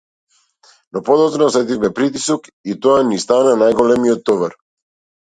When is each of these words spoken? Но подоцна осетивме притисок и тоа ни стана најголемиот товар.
Но 0.91 0.99
подоцна 1.09 1.43
осетивме 1.49 1.91
притисок 1.99 2.47
и 2.73 2.75
тоа 2.85 3.03
ни 3.09 3.19
стана 3.25 3.53
најголемиот 3.63 4.25
товар. 4.31 4.57